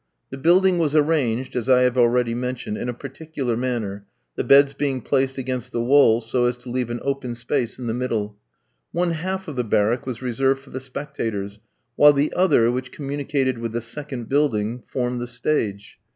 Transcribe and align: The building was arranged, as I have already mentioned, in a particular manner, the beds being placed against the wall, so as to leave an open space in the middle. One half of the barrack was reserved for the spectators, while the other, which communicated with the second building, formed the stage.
The 0.31 0.37
building 0.39 0.79
was 0.79 0.95
arranged, 0.95 1.55
as 1.55 1.69
I 1.69 1.83
have 1.83 1.95
already 1.95 2.33
mentioned, 2.33 2.75
in 2.75 2.89
a 2.89 2.91
particular 2.93 3.55
manner, 3.55 4.07
the 4.35 4.43
beds 4.43 4.73
being 4.73 4.99
placed 5.01 5.37
against 5.37 5.71
the 5.71 5.83
wall, 5.83 6.21
so 6.21 6.45
as 6.45 6.57
to 6.57 6.71
leave 6.71 6.89
an 6.89 6.99
open 7.03 7.35
space 7.35 7.77
in 7.77 7.85
the 7.85 7.93
middle. 7.93 8.35
One 8.93 9.11
half 9.11 9.47
of 9.47 9.57
the 9.57 9.63
barrack 9.63 10.07
was 10.07 10.23
reserved 10.23 10.61
for 10.63 10.71
the 10.71 10.79
spectators, 10.79 11.59
while 11.97 12.13
the 12.13 12.33
other, 12.35 12.71
which 12.71 12.91
communicated 12.91 13.59
with 13.59 13.73
the 13.73 13.79
second 13.81 14.27
building, 14.27 14.81
formed 14.87 15.21
the 15.21 15.27
stage. 15.27 15.99